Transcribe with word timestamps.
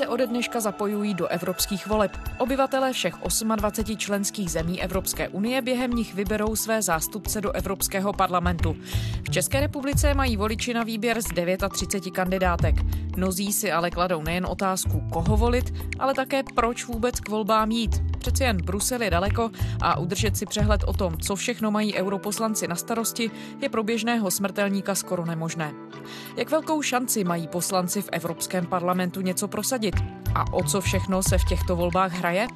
se 0.00 0.08
ode 0.08 0.26
dneška 0.26 0.60
zapojují 0.60 1.14
do 1.14 1.26
evropských 1.26 1.86
voleb. 1.86 2.16
Obyvatelé 2.38 2.92
všech 2.92 3.14
28 3.56 3.96
členských 3.96 4.50
zemí 4.50 4.82
Evropské 4.82 5.28
unie 5.28 5.62
během 5.62 5.90
nich 5.90 6.14
vyberou 6.14 6.56
své 6.56 6.82
zástupce 6.82 7.40
do 7.40 7.52
Evropského 7.52 8.12
parlamentu. 8.12 8.76
V 9.28 9.30
České 9.30 9.60
republice 9.60 10.14
mají 10.14 10.36
voliči 10.36 10.74
na 10.74 10.82
výběr 10.82 11.22
z 11.22 11.26
39 11.72 12.10
kandidátek. 12.10 12.74
Mnozí 13.16 13.52
si 13.52 13.72
ale 13.72 13.90
kladou 13.90 14.22
nejen 14.22 14.46
otázku, 14.46 15.02
koho 15.12 15.36
volit, 15.36 15.74
ale 15.98 16.14
také 16.14 16.42
proč 16.54 16.86
vůbec 16.86 17.20
k 17.20 17.28
volbám 17.28 17.70
jít. 17.70 18.09
Přeci 18.20 18.44
jen 18.44 18.56
Brusel 18.56 19.02
je 19.02 19.10
daleko 19.10 19.50
a 19.80 19.98
udržet 19.98 20.36
si 20.36 20.46
přehled 20.46 20.84
o 20.86 20.92
tom, 20.92 21.18
co 21.18 21.36
všechno 21.36 21.70
mají 21.70 21.94
europoslanci 21.94 22.68
na 22.68 22.76
starosti, 22.76 23.30
je 23.62 23.68
pro 23.68 23.82
běžného 23.82 24.30
smrtelníka 24.30 24.94
skoro 24.94 25.26
nemožné. 25.26 25.72
Jak 26.36 26.50
velkou 26.50 26.82
šanci 26.82 27.24
mají 27.24 27.48
poslanci 27.48 28.02
v 28.02 28.08
Evropském 28.12 28.66
parlamentu 28.66 29.20
něco 29.20 29.48
prosadit? 29.48 29.94
A 30.34 30.52
o 30.52 30.64
co 30.64 30.80
všechno 30.80 31.22
se 31.22 31.38
v 31.38 31.44
těchto 31.44 31.76
volbách 31.76 32.12
hraje? 32.12 32.46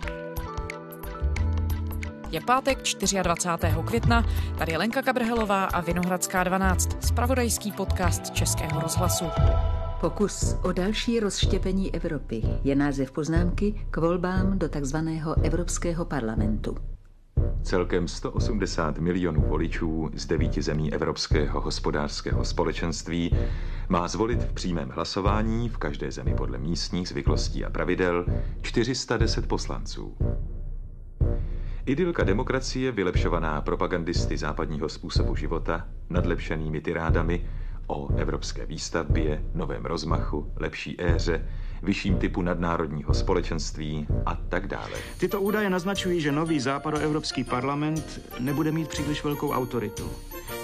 Je 2.30 2.40
pátek 2.40 2.78
24. 3.22 3.74
května, 3.84 4.24
tady 4.58 4.72
je 4.72 4.78
Lenka 4.78 5.02
Kabrhelová 5.02 5.64
a 5.64 5.80
Vinohradská 5.80 6.44
12, 6.44 7.06
spravodajský 7.06 7.72
podcast 7.72 8.30
Českého 8.30 8.80
rozhlasu. 8.80 9.24
Pokus 10.04 10.56
o 10.62 10.72
další 10.72 11.20
rozštěpení 11.20 11.94
Evropy 11.94 12.42
je 12.64 12.74
název 12.74 13.12
poznámky 13.12 13.86
k 13.90 13.96
volbám 13.96 14.58
do 14.58 14.68
takzvaného 14.68 15.44
Evropského 15.44 16.04
parlamentu. 16.04 16.76
Celkem 17.62 18.08
180 18.08 18.98
milionů 18.98 19.40
voličů 19.48 20.10
z 20.14 20.26
devíti 20.26 20.62
zemí 20.62 20.92
Evropského 20.92 21.60
hospodářského 21.60 22.44
společenství 22.44 23.36
má 23.88 24.08
zvolit 24.08 24.42
v 24.42 24.52
přímém 24.52 24.88
hlasování 24.88 25.68
v 25.68 25.78
každé 25.78 26.12
zemi 26.12 26.34
podle 26.34 26.58
místních 26.58 27.08
zvyklostí 27.08 27.64
a 27.64 27.70
pravidel 27.70 28.26
410 28.62 29.48
poslanců. 29.48 30.16
Idylka 31.86 32.24
demokracie, 32.24 32.92
vylepšovaná 32.92 33.60
propagandisty 33.60 34.36
západního 34.36 34.88
způsobu 34.88 35.36
života, 35.36 35.88
nadlepšenými 36.10 36.80
tyrádami, 36.80 37.44
o 37.86 38.08
evropské 38.16 38.66
výstavbě, 38.66 39.44
novém 39.54 39.84
rozmachu, 39.84 40.52
lepší 40.56 40.96
éře, 41.02 41.48
vyšším 41.82 42.18
typu 42.18 42.42
nadnárodního 42.42 43.14
společenství 43.14 44.06
a 44.26 44.34
tak 44.48 44.66
dále. 44.66 44.98
Tyto 45.18 45.40
údaje 45.40 45.70
naznačují, 45.70 46.20
že 46.20 46.32
nový 46.32 46.60
západoevropský 46.60 47.44
parlament 47.44 48.20
nebude 48.40 48.72
mít 48.72 48.88
příliš 48.88 49.24
velkou 49.24 49.50
autoritu. 49.50 50.10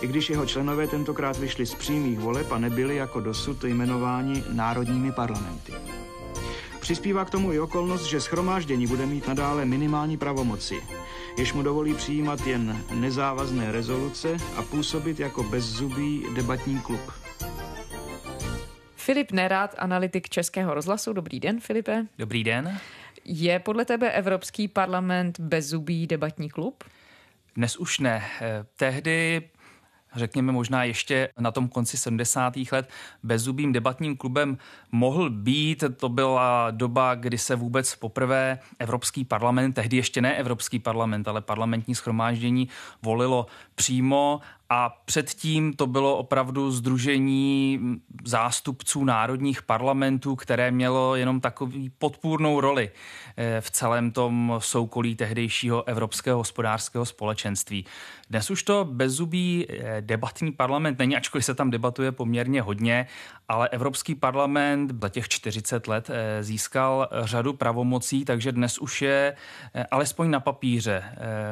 I 0.01 0.07
když 0.07 0.31
jeho 0.31 0.47
členové 0.47 0.87
tentokrát 0.87 1.39
vyšli 1.39 1.67
z 1.67 1.75
přímých 1.75 2.19
voleb 2.19 2.53
a 2.53 2.59
nebyli 2.59 2.97
jako 2.97 3.21
dosud 3.21 3.65
jmenováni 3.65 4.45
národními 4.53 5.13
parlamenty. 5.13 5.73
Přispívá 6.91 7.24
k 7.24 7.30
tomu 7.30 7.52
i 7.52 7.60
okolnost, 7.60 8.05
že 8.05 8.20
schromáždění 8.20 8.86
bude 8.86 9.06
mít 9.06 9.28
nadále 9.28 9.64
minimální 9.64 10.16
pravomoci, 10.16 10.83
jež 11.38 11.52
mu 11.52 11.62
dovolí 11.62 11.94
přijímat 11.94 12.46
jen 12.46 12.84
nezávazné 12.94 13.72
rezoluce 13.72 14.36
a 14.56 14.62
působit 14.62 15.20
jako 15.20 15.42
bezzubý 15.42 16.27
debatní 16.34 16.80
klub. 16.80 17.00
Filip 18.96 19.33
Nerad, 19.33 19.74
analytik 19.78 20.28
Českého 20.28 20.74
rozhlasu. 20.74 21.12
Dobrý 21.12 21.41
den, 21.41 21.61
Filipe. 21.61 22.06
Dobrý 22.18 22.44
den. 22.44 22.78
Je 23.24 23.58
podle 23.58 23.84
tebe 23.84 24.11
Evropský 24.11 24.68
parlament 24.68 25.41
bezzubý 25.41 26.06
debatní 26.06 26.50
klub? 26.50 26.84
Dnes 27.56 27.77
už 27.77 27.98
ne. 27.98 28.24
Eh, 28.41 28.64
tehdy 28.77 29.42
řekněme 30.14 30.53
možná 30.53 30.84
ještě 30.84 31.28
na 31.39 31.51
tom 31.51 31.68
konci 31.68 31.96
70. 31.96 32.55
let 32.73 32.90
bezzubým 33.23 33.73
debatním 33.73 34.17
klubem 34.17 34.58
mohl 34.92 35.30
být. 35.30 35.85
To 35.96 36.08
byla 36.08 36.70
doba, 36.70 37.14
kdy 37.14 37.39
se 37.39 37.57
vůbec 37.57 37.96
poprvé 37.96 38.58
Evropský 38.79 39.24
parlament, 39.24 39.73
tehdy 39.73 39.96
ještě 39.96 40.20
ne 40.20 40.36
Evropský 40.36 40.79
parlament, 40.79 41.29
ale 41.29 41.40
parlamentní 41.40 41.95
schromáždění 41.95 42.68
volilo 43.02 43.46
přímo 43.74 44.40
a 44.73 44.89
předtím 45.05 45.73
to 45.73 45.86
bylo 45.86 46.17
opravdu 46.17 46.70
združení 46.70 47.81
zástupců 48.25 49.05
národních 49.05 49.63
parlamentů, 49.63 50.36
které 50.36 50.70
mělo 50.70 51.17
jenom 51.17 51.41
takový 51.41 51.91
podpůrnou 51.98 52.61
roli 52.61 52.91
eh, 53.36 53.61
v 53.61 53.70
celém 53.70 54.11
tom 54.11 54.55
soukolí 54.59 55.17
tehdejšího 55.17 55.89
Evropského 55.89 56.39
hospodářského 56.39 57.05
společenství. 57.05 57.85
Dnes 58.30 58.51
už 58.51 58.63
to 58.63 58.85
bezzubý 58.91 59.67
eh, 59.69 59.97
debatní 60.01 60.53
parlament 60.53 60.98
není, 60.98 61.17
ačkoliv 61.17 61.45
se 61.45 61.55
tam 61.55 61.70
debatuje 61.70 62.13
poměrně 62.13 62.63
hodně, 62.63 63.07
ale 63.48 63.69
Evropský 63.69 64.14
parlament 64.14 64.92
za 65.03 65.09
těch 65.09 65.29
40 65.29 65.86
let 65.86 66.11
eh, 66.11 66.42
získal 66.42 67.09
řadu 67.23 67.53
pravomocí, 67.53 68.25
takže 68.25 68.53
dnes 68.53 68.79
už 68.79 69.03
je 69.03 69.36
alespoň 69.91 70.30
na 70.30 70.41
papíře 70.41 71.05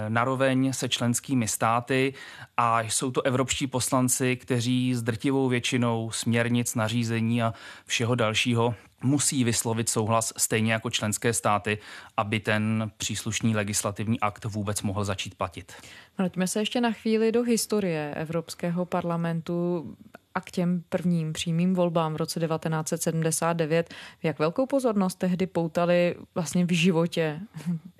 naroveň 0.08 0.72
se 0.72 0.88
členskými 0.88 1.48
státy 1.48 2.14
a 2.56 2.80
jsou 2.80 3.07
jsou 3.08 3.12
to 3.12 3.26
evropští 3.26 3.66
poslanci, 3.66 4.36
kteří 4.36 4.94
s 4.94 5.02
drtivou 5.02 5.48
většinou 5.48 6.10
směrnic, 6.10 6.74
nařízení 6.74 7.42
a 7.42 7.54
všeho 7.86 8.14
dalšího 8.14 8.74
musí 9.02 9.44
vyslovit 9.44 9.88
souhlas 9.88 10.32
stejně 10.36 10.72
jako 10.72 10.90
členské 10.90 11.32
státy, 11.32 11.78
aby 12.16 12.40
ten 12.40 12.90
příslušný 12.96 13.56
legislativní 13.56 14.20
akt 14.20 14.44
vůbec 14.44 14.82
mohl 14.82 15.04
začít 15.04 15.34
platit. 15.34 15.72
Vraťme 16.18 16.46
se 16.46 16.60
ještě 16.60 16.80
na 16.80 16.92
chvíli 16.92 17.32
do 17.32 17.42
historie 17.42 18.14
Evropského 18.16 18.84
parlamentu 18.84 19.86
a 20.34 20.40
k 20.40 20.50
těm 20.50 20.82
prvním 20.88 21.32
přímým 21.32 21.74
volbám 21.74 22.12
v 22.12 22.16
roce 22.16 22.40
1979. 22.40 23.94
Jak 24.22 24.38
velkou 24.38 24.66
pozornost 24.66 25.14
tehdy 25.14 25.46
poutali 25.46 26.14
vlastně 26.34 26.64
v 26.64 26.72
životě 26.72 27.40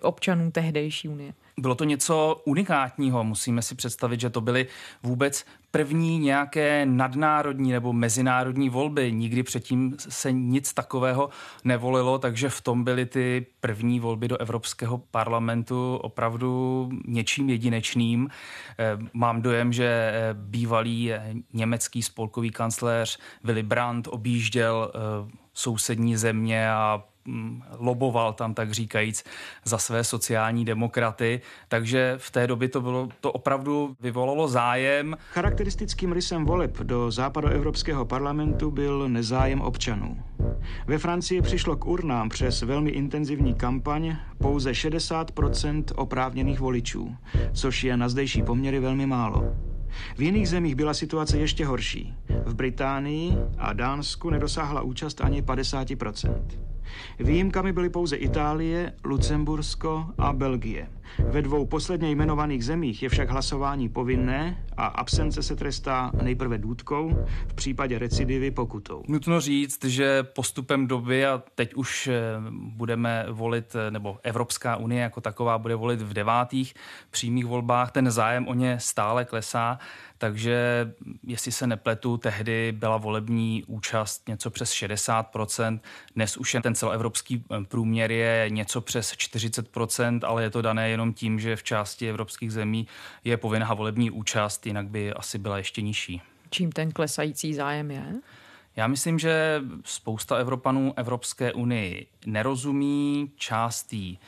občanů 0.03 0.51
tehdejší 0.51 1.09
unie? 1.09 1.33
Bylo 1.59 1.75
to 1.75 1.85
něco 1.85 2.43
unikátního. 2.45 3.25
Musíme 3.25 3.63
si 3.63 3.75
představit, 3.75 4.21
že 4.21 4.31
to 4.31 4.41
byly 4.41 4.67
vůbec 5.03 5.45
první 5.71 6.19
nějaké 6.19 6.87
nadnárodní 6.87 7.73
nebo 7.73 7.93
mezinárodní 7.93 8.69
volby. 8.69 9.13
Nikdy 9.13 9.43
předtím 9.43 9.97
se 9.99 10.33
nic 10.33 10.73
takového 10.73 11.29
nevolilo, 11.65 12.19
takže 12.19 12.49
v 12.49 12.61
tom 12.61 12.85
byly 12.85 13.07
ty 13.07 13.47
první 13.61 14.01
volby 14.01 14.29
do 14.29 14.37
Evropského 14.37 14.99
parlamentu 14.99 15.97
opravdu 15.97 16.89
něčím 17.07 17.51
jedinečným. 17.51 18.29
Eh, 18.79 18.99
mám 19.13 19.43
dojem, 19.43 19.73
že 19.73 19.85
eh, 19.87 20.35
bývalý 20.35 21.13
eh, 21.13 21.35
německý 21.53 22.03
spolkový 22.03 22.51
kancléř 22.51 23.19
Willy 23.45 23.63
Brandt 23.63 24.09
objížděl 24.11 24.93
sousední 25.55 26.17
země 26.17 26.71
a 26.71 27.03
loboval 27.78 28.33
tam, 28.33 28.55
tak 28.55 28.72
říkajíc, 28.72 29.25
za 29.65 29.78
své 29.78 30.05
sociální 30.05 30.65
demokraty, 30.65 31.41
takže 31.69 32.15
v 32.19 32.31
té 32.31 32.47
době 32.47 32.69
to 32.69 32.81
bylo, 32.81 33.09
to 33.21 33.33
opravdu 33.33 33.97
vyvolalo 34.00 34.49
zájem. 34.49 35.16
Charakteristickým 35.33 36.12
rysem 36.12 36.44
voleb 36.44 36.78
do 36.78 37.11
západoevropského 37.11 38.05
parlamentu 38.05 38.71
byl 38.71 39.09
nezájem 39.09 39.61
občanů. 39.61 40.22
Ve 40.87 40.99
Francii 40.99 41.43
přišlo 41.43 41.77
k 41.77 41.87
urnám 41.87 42.28
přes 42.28 42.62
velmi 42.62 42.91
intenzivní 42.91 43.55
kampaň 43.55 44.16
pouze 44.39 44.72
60% 44.72 45.84
oprávněných 45.97 46.60
voličů, 46.60 47.16
což 47.53 47.84
je 47.84 47.97
na 47.97 48.09
zdejší 48.09 48.43
poměry 48.43 48.81
velmi 48.81 49.06
málo. 49.06 49.45
V 50.16 50.22
jiných 50.22 50.49
zemích 50.49 50.75
byla 50.75 50.95
situace 50.95 51.39
ještě 51.39 51.66
horší. 51.66 52.15
V 52.47 52.55
Británii 52.55 53.37
a 53.59 53.72
Dánsku 53.72 54.31
nedosáhla 54.31 54.83
účast 54.83 55.21
ani 55.21 55.43
50%. 55.43 56.68
Výjimkami 57.19 57.72
byly 57.72 57.91
pouze 57.91 58.16
Itálie, 58.16 58.93
Lucembursko 59.04 60.07
a 60.18 60.33
Belgie. 60.33 60.97
Ve 61.19 61.43
dvou 61.43 61.66
posledně 61.66 62.10
jmenovaných 62.10 62.65
zemích 62.65 63.03
je 63.03 63.09
však 63.09 63.31
hlasování 63.31 63.89
povinné 63.89 64.65
a 64.77 64.87
absence 64.87 65.43
se 65.43 65.57
trestá 65.57 66.10
nejprve 66.22 66.59
důdkou, 66.59 67.25
v 67.49 67.55
případě 67.55 67.99
recidivy 67.99 68.51
pokutou. 68.51 69.03
Nutno 69.09 69.41
říct, 69.41 69.84
že 69.84 70.22
postupem 70.22 70.87
doby 70.87 71.27
a 71.27 71.43
teď 71.55 71.75
už 71.75 72.07
eh, 72.07 72.13
budeme 72.51 73.27
volit, 73.31 73.77
eh, 73.77 73.91
nebo 73.91 74.19
Evropská 74.22 74.77
unie 74.77 75.03
jako 75.03 75.21
taková 75.21 75.59
bude 75.59 75.75
volit 75.75 76.03
v 76.03 76.13
devátých 76.13 76.75
přímých 77.11 77.47
volbách, 77.47 77.91
ten 77.91 78.11
zájem 78.11 78.49
o 78.49 78.54
ně 78.54 78.77
stále 78.81 79.25
klesá 79.25 79.78
takže 80.19 80.93
jestli 81.27 81.53
se 81.53 81.66
nepletu, 81.66 82.16
tehdy 82.16 82.72
byla 82.72 82.97
volební 82.97 83.65
účast 83.66 84.28
něco 84.28 84.51
přes 84.51 84.72
60%, 84.72 85.81
dnes 86.15 86.37
už 86.37 86.54
je 86.54 86.63
ten 86.63 86.75
celoevropský 86.75 87.45
eh, 87.51 87.65
průměr 87.65 88.13
je 88.13 88.47
něco 88.49 88.81
přes 88.81 89.13
40%, 89.13 90.21
ale 90.22 90.43
je 90.43 90.51
to 90.51 90.63
dané 90.63 90.91
jenom 90.98 91.12
tím, 91.15 91.41
že 91.41 91.56
v 91.56 91.62
části 91.62 92.09
evropských 92.10 92.53
zemí 92.53 92.86
je 93.24 93.36
povinná 93.36 93.74
volební 93.74 94.10
účast, 94.10 94.66
jinak 94.66 94.89
by 94.89 95.12
asi 95.12 95.39
byla 95.39 95.56
ještě 95.59 95.83
nižší. 95.83 96.22
Čím 96.50 96.72
ten 96.72 96.92
klesající 96.92 97.54
zájem 97.54 97.91
je? 97.91 98.04
Já 98.77 98.86
myslím, 98.86 99.18
že 99.18 99.62
spousta 99.84 100.36
Evropanů 100.36 100.92
Evropské 100.97 101.53
unii 101.53 102.06
nerozumí, 102.27 103.30
částí 103.36 104.18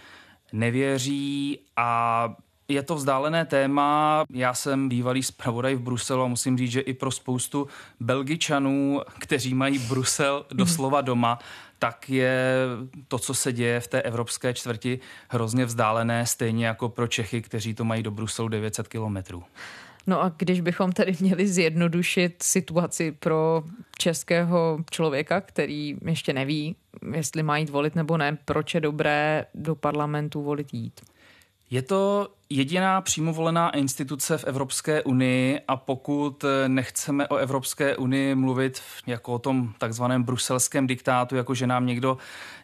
nevěří 0.52 1.58
a 1.76 2.28
je 2.68 2.82
to 2.82 2.94
vzdálené 2.94 3.46
téma. 3.46 4.24
Já 4.30 4.54
jsem 4.54 4.88
bývalý 4.88 5.22
zpravodaj 5.22 5.74
v 5.74 5.80
Bruselu 5.80 6.22
a 6.22 6.26
musím 6.26 6.58
říct, 6.58 6.70
že 6.70 6.80
i 6.80 6.94
pro 6.94 7.10
spoustu 7.10 7.66
Belgičanů, 8.00 9.00
kteří 9.18 9.54
mají 9.54 9.78
Brusel 9.78 10.46
doslova 10.52 11.00
doma, 11.00 11.38
tak 11.80 12.10
je 12.10 12.44
to, 13.08 13.18
co 13.18 13.34
se 13.34 13.52
děje 13.52 13.80
v 13.80 13.88
té 13.88 14.02
evropské 14.02 14.54
čtvrti, 14.54 15.00
hrozně 15.28 15.64
vzdálené, 15.64 16.26
stejně 16.26 16.66
jako 16.66 16.88
pro 16.88 17.06
Čechy, 17.06 17.42
kteří 17.42 17.74
to 17.74 17.84
mají 17.84 18.02
do 18.02 18.10
Bruselu 18.10 18.48
900 18.48 18.88
kilometrů. 18.88 19.42
No 20.06 20.22
a 20.22 20.32
když 20.36 20.60
bychom 20.60 20.92
tedy 20.92 21.16
měli 21.20 21.48
zjednodušit 21.48 22.42
situaci 22.42 23.12
pro 23.12 23.62
českého 23.98 24.78
člověka, 24.90 25.40
který 25.40 25.96
ještě 26.06 26.32
neví, 26.32 26.76
jestli 27.14 27.42
má 27.42 27.56
jít 27.56 27.70
volit 27.70 27.94
nebo 27.94 28.16
ne, 28.16 28.38
proč 28.44 28.74
je 28.74 28.80
dobré 28.80 29.46
do 29.54 29.74
parlamentu 29.74 30.42
volit 30.42 30.74
jít? 30.74 31.00
Je 31.70 31.82
to 31.82 32.28
jediná 32.50 33.00
přímo 33.00 33.32
volená 33.32 33.70
instituce 33.70 34.38
v 34.38 34.44
Evropské 34.44 35.02
unii 35.02 35.60
a 35.68 35.76
pokud 35.76 36.44
nechceme 36.66 37.28
o 37.28 37.36
Evropské 37.36 37.96
unii 37.96 38.34
mluvit 38.34 38.82
jako 39.06 39.32
o 39.32 39.38
tom 39.38 39.72
takzvaném 39.78 40.22
bruselském 40.22 40.86
diktátu, 40.86 41.36
jako 41.36 41.54
že 41.54 41.66
nám 41.66 41.86
někdo 41.86 42.18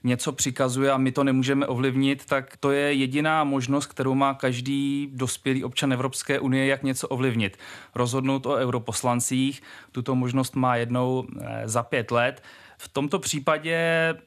něco 0.05 0.33
přikazuje 0.33 0.93
a 0.93 0.97
my 0.97 1.12
to 1.12 1.25
nemůžeme 1.25 1.67
ovlivnit, 1.67 2.25
tak 2.25 2.56
to 2.56 2.71
je 2.71 2.93
jediná 2.93 3.44
možnost, 3.44 3.87
kterou 3.87 4.15
má 4.15 4.35
každý 4.35 5.09
dospělý 5.12 5.65
občan 5.65 5.93
Evropské 5.93 6.41
unie, 6.41 6.67
jak 6.67 6.83
něco 6.83 7.09
ovlivnit. 7.09 7.56
Rozhodnout 7.94 8.47
o 8.47 8.55
europoslancích, 8.55 9.62
tuto 9.93 10.15
možnost 10.15 10.56
má 10.56 10.77
jednou 10.77 11.27
eh, 11.41 11.62
za 11.69 11.83
pět 11.83 12.11
let. 12.11 12.43
V 12.79 12.88
tomto 12.88 13.19
případě 13.19 13.79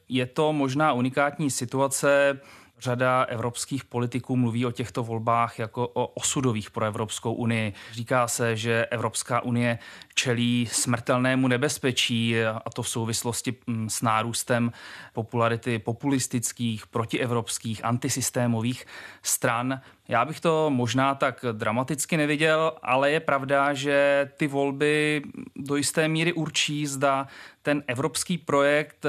je 0.09 0.25
to 0.25 0.53
možná 0.53 0.94
unikátní 0.94 1.51
situace, 1.51 2.39
Řada 2.79 3.23
evropských 3.23 3.85
politiků 3.85 4.35
mluví 4.35 4.65
o 4.65 4.71
těchto 4.71 5.03
volbách 5.03 5.59
jako 5.59 5.87
o 5.87 6.07
osudových 6.07 6.71
pro 6.71 6.85
Evropskou 6.85 7.33
unii. 7.33 7.73
Říká 7.91 8.27
se, 8.27 8.55
že 8.55 8.85
Evropská 8.85 9.41
unie 9.41 9.79
čelí 10.13 10.67
smrtelnému 10.71 11.47
nebezpečí 11.47 12.41
a 12.43 12.69
to 12.75 12.81
v 12.81 12.89
souvislosti 12.89 13.55
mm, 13.67 13.89
s 13.89 14.01
nárůstem 14.01 14.71
popularity 15.13 15.79
populistických, 15.79 16.87
protievropských, 16.87 17.85
antisystémových 17.85 18.85
stran. 19.23 19.81
Já 20.07 20.25
bych 20.25 20.39
to 20.39 20.69
možná 20.69 21.15
tak 21.15 21.45
dramaticky 21.51 22.17
neviděl, 22.17 22.71
ale 22.81 23.11
je 23.11 23.19
pravda, 23.19 23.73
že 23.73 24.29
ty 24.37 24.47
volby 24.47 25.21
do 25.55 25.75
jisté 25.75 26.07
míry 26.07 26.33
určí, 26.33 26.87
zda 26.87 27.27
ten 27.61 27.83
evropský 27.87 28.37
projekt 28.37 29.05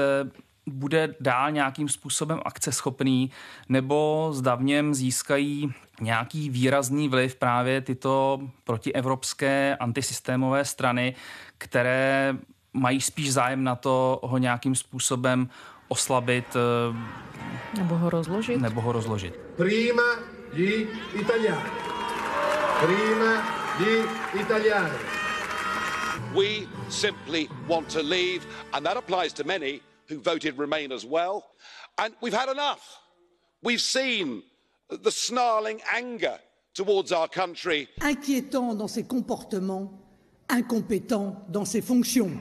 bude 0.65 1.15
dál 1.19 1.51
nějakým 1.51 1.89
způsobem 1.89 2.39
akceschopný, 2.45 3.31
nebo 3.69 4.29
zda 4.33 4.55
v 4.55 4.63
něm 4.63 4.93
získají 4.93 5.73
nějaký 6.01 6.49
výrazný 6.49 7.09
vliv 7.09 7.35
právě 7.35 7.81
tyto 7.81 8.39
protievropské 8.63 9.75
antisystémové 9.79 10.65
strany, 10.65 11.15
které 11.57 12.35
mají 12.73 13.01
spíš 13.01 13.33
zájem 13.33 13.63
na 13.63 13.75
to 13.75 14.19
ho 14.23 14.37
nějakým 14.37 14.75
způsobem 14.75 15.49
oslabit. 15.87 16.55
Eh, 16.55 17.77
nebo 17.77 17.97
ho 17.97 18.09
rozložit. 18.09 18.61
Nebo 18.61 18.81
ho 18.81 18.91
rozložit. 18.91 19.39
Prima 19.57 20.15
gli 20.53 20.87
italiani. 21.13 21.69
Prima 22.79 23.33
gli 23.77 24.03
italiani. 24.41 24.97
We 26.31 26.67
simply 26.89 27.47
want 27.67 27.93
to 27.93 27.99
leave, 27.99 28.45
and 28.73 28.83
that 28.83 28.97
applies 28.97 29.33
to 29.33 29.43
many 29.43 29.81
who 30.11 30.19
voted 30.21 30.57
remain 30.57 30.91
as 30.91 31.05
well 31.05 31.43
and 31.97 32.13
we've 32.21 32.37
had 32.37 32.49
enough. 32.49 32.99
we've 33.63 33.81
seen 33.81 34.43
the 35.03 35.11
snarling 35.11 35.79
anger 35.93 36.37
towards 36.73 37.11
our 37.11 37.27
country. 37.29 37.87
inquiétant 38.01 38.75
dans 38.77 38.91
ses 38.91 39.03
comportements 39.03 39.91
incompétent 40.49 41.35
dans 41.49 41.65
ses 41.65 41.81
fonctions. 41.81 42.31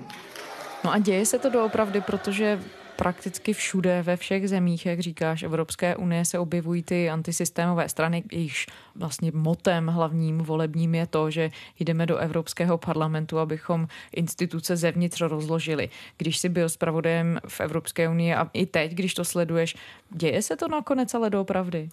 No 0.84 0.90
a 0.90 0.98
děje 0.98 1.26
se 1.26 1.38
to 1.38 1.50
doopravdy, 1.50 2.00
protože 2.00 2.62
prakticky 3.00 3.52
všude, 3.52 4.02
ve 4.02 4.16
všech 4.16 4.48
zemích, 4.48 4.86
jak 4.86 5.00
říkáš, 5.00 5.42
Evropské 5.42 5.96
unie 5.96 6.24
se 6.24 6.38
objevují 6.38 6.82
ty 6.82 7.10
antisystémové 7.10 7.88
strany, 7.88 8.24
jejichž 8.32 8.66
vlastně 8.94 9.32
motem 9.34 9.86
hlavním 9.86 10.38
volebním 10.38 10.94
je 10.94 11.06
to, 11.06 11.30
že 11.30 11.50
jdeme 11.80 12.06
do 12.06 12.16
Evropského 12.16 12.78
parlamentu, 12.78 13.38
abychom 13.38 13.88
instituce 14.12 14.76
zevnitř 14.76 15.20
rozložili. 15.20 15.88
Když 16.18 16.38
jsi 16.38 16.48
byl 16.48 16.68
zpravodajem 16.68 17.40
v 17.48 17.60
Evropské 17.60 18.08
unii 18.08 18.34
a 18.34 18.50
i 18.52 18.66
teď, 18.66 18.92
když 18.92 19.14
to 19.14 19.24
sleduješ, 19.24 19.76
děje 20.10 20.42
se 20.42 20.56
to 20.56 20.68
nakonec 20.68 21.14
ale 21.14 21.30
doopravdy? 21.30 21.88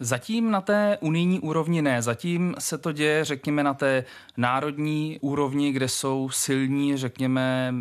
Zatím 0.00 0.50
na 0.50 0.60
té 0.60 0.98
unijní 1.00 1.40
úrovni 1.40 1.82
ne. 1.82 2.02
Zatím 2.02 2.54
se 2.58 2.78
to 2.78 2.92
děje, 2.92 3.24
řekněme, 3.24 3.64
na 3.64 3.74
té 3.74 4.04
národní 4.36 5.18
úrovni, 5.20 5.72
kde 5.72 5.88
jsou 5.88 6.30
silní, 6.30 6.96
řekněme, 6.96 7.72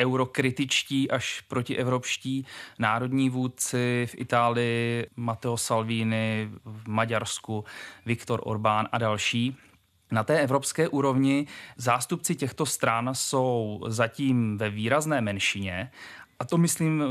eurokritičtí 0.00 1.10
až 1.10 1.40
protievropští 1.48 2.46
národní 2.78 3.30
vůdci 3.30 4.06
v 4.10 4.14
Itálii, 4.18 5.06
Matteo 5.16 5.56
Salvini, 5.56 6.50
v 6.64 6.88
Maďarsku, 6.88 7.64
Viktor 8.06 8.40
Orbán 8.42 8.88
a 8.92 8.98
další. 8.98 9.56
Na 10.12 10.24
té 10.24 10.40
evropské 10.40 10.88
úrovni 10.88 11.46
zástupci 11.76 12.34
těchto 12.34 12.66
stran 12.66 13.10
jsou 13.12 13.80
zatím 13.86 14.58
ve 14.58 14.70
výrazné 14.70 15.20
menšině 15.20 15.90
a 16.38 16.44
to, 16.44 16.58
myslím, 16.58 17.04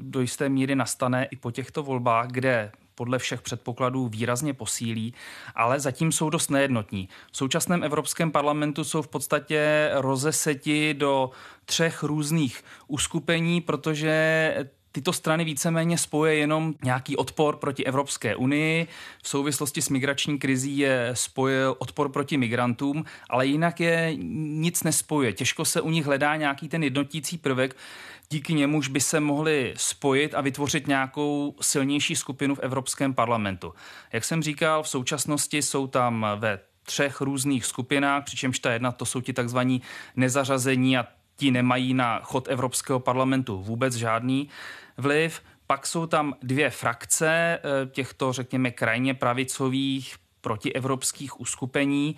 do 0.00 0.20
jisté 0.20 0.48
míry 0.48 0.74
nastane 0.74 1.24
i 1.24 1.36
po 1.36 1.50
těchto 1.50 1.82
volbách, 1.82 2.28
kde 2.28 2.72
podle 2.98 3.18
všech 3.18 3.42
předpokladů 3.42 4.08
výrazně 4.08 4.54
posílí, 4.54 5.14
ale 5.54 5.80
zatím 5.80 6.12
jsou 6.12 6.30
dost 6.30 6.50
nejednotní. 6.50 7.08
V 7.32 7.36
současném 7.36 7.84
Evropském 7.84 8.30
parlamentu 8.30 8.84
jsou 8.84 9.02
v 9.02 9.08
podstatě 9.08 9.90
rozeseti 9.94 10.94
do 10.94 11.30
třech 11.64 12.02
různých 12.02 12.64
uskupení, 12.88 13.60
protože 13.60 14.54
tyto 14.92 15.12
strany 15.12 15.44
víceméně 15.44 15.98
spoje 15.98 16.34
jenom 16.34 16.74
nějaký 16.84 17.16
odpor 17.16 17.56
proti 17.56 17.84
Evropské 17.84 18.36
unii. 18.36 18.86
V 19.22 19.28
souvislosti 19.28 19.82
s 19.82 19.88
migrační 19.88 20.38
krizí 20.38 20.78
je 20.78 21.10
spojil 21.12 21.76
odpor 21.78 22.08
proti 22.08 22.36
migrantům, 22.36 23.04
ale 23.30 23.46
jinak 23.46 23.80
je 23.80 24.12
nic 24.16 24.82
nespojuje. 24.82 25.32
Těžko 25.32 25.64
se 25.64 25.80
u 25.80 25.90
nich 25.90 26.06
hledá 26.06 26.36
nějaký 26.36 26.68
ten 26.68 26.82
jednotící 26.82 27.38
prvek, 27.38 27.76
díky 28.30 28.54
němuž 28.54 28.88
by 28.88 29.00
se 29.00 29.20
mohli 29.20 29.74
spojit 29.76 30.34
a 30.34 30.40
vytvořit 30.40 30.86
nějakou 30.86 31.54
silnější 31.60 32.16
skupinu 32.16 32.54
v 32.54 32.58
Evropském 32.58 33.14
parlamentu. 33.14 33.74
Jak 34.12 34.24
jsem 34.24 34.42
říkal, 34.42 34.82
v 34.82 34.88
současnosti 34.88 35.62
jsou 35.62 35.86
tam 35.86 36.26
ve 36.36 36.60
třech 36.82 37.20
různých 37.20 37.64
skupinách, 37.64 38.24
přičemž 38.24 38.58
ta 38.58 38.72
jedna 38.72 38.92
to 38.92 39.04
jsou 39.04 39.20
ti 39.20 39.32
takzvaní 39.32 39.82
nezařazení 40.16 40.98
a 40.98 41.06
ti 41.36 41.50
nemají 41.50 41.94
na 41.94 42.20
chod 42.22 42.48
Evropského 42.48 43.00
parlamentu 43.00 43.62
vůbec 43.62 43.94
žádný 43.94 44.48
vliv. 44.96 45.42
Pak 45.66 45.86
jsou 45.86 46.06
tam 46.06 46.34
dvě 46.42 46.70
frakce 46.70 47.28
eh, 47.28 47.86
těchto, 47.86 48.32
řekněme, 48.32 48.70
krajně 48.70 49.14
pravicových 49.14 50.16
protievropských 50.40 51.40
uskupení. 51.40 52.16